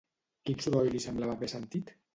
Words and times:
Quin 0.49 0.57
soroll 0.67 0.91
li 0.97 1.03
semblava 1.07 1.39
haver 1.39 1.55
sentit? 1.57 1.99